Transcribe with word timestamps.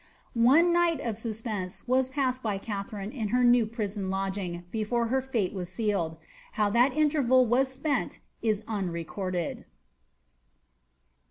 One 0.33 0.73
night 0.73 0.99
of 0.99 1.15
suspense 1.15 1.87
was 1.87 2.09
passed 2.09 2.41
Katharine 2.41 3.11
in 3.11 3.27
her 3.27 3.43
new 3.43 3.67
prison 3.67 4.09
lodging 4.09 4.63
before 4.71 5.09
her 5.09 5.21
fate 5.21 5.53
was 5.53 5.69
sealed. 5.69 6.17
w 6.57 6.73
that 6.73 6.97
interval 6.97 7.45
was 7.45 7.67
spent, 7.67 8.17
is 8.41 8.63
unrecorded. 8.67 9.63